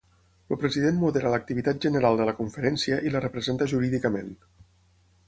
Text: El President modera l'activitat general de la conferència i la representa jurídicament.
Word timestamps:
El 0.53 0.57
President 0.61 0.95
modera 1.01 1.33
l'activitat 1.33 1.83
general 1.85 2.17
de 2.21 2.27
la 2.29 2.35
conferència 2.39 2.97
i 3.09 3.13
la 3.17 3.21
representa 3.27 3.69
jurídicament. 3.75 4.33